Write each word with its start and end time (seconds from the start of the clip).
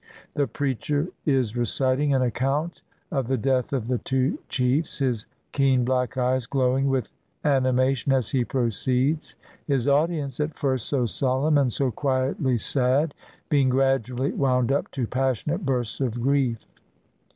The 0.33 0.47
preacher 0.47 1.09
is 1.27 1.55
reciting 1.55 2.11
an 2.11 2.23
account 2.23 2.81
of 3.11 3.27
the 3.27 3.37
death 3.37 3.71
of 3.71 3.87
the 3.87 3.99
two 3.99 4.39
chiefs, 4.49 4.97
his 4.97 5.27
keen 5.51 5.85
black 5.85 6.17
eyes 6.17 6.47
glowing 6.47 6.87
with 6.87 7.11
animation 7.45 8.11
as 8.11 8.29
he 8.31 8.43
proceeds— 8.43 9.35
his 9.67 9.87
audience, 9.87 10.39
at 10.39 10.55
first 10.57 10.87
so 10.89 11.05
solemn 11.05 11.55
and 11.59 11.71
so 11.71 11.91
quietly 11.91 12.57
sad, 12.57 13.13
being 13.47 13.69
gradually 13.69 14.31
wound 14.31 14.71
up 14.71 14.89
to 14.89 15.05
passionate 15.05 15.67
bursts 15.67 16.01
of 16.01 16.19
grief. 16.19 16.67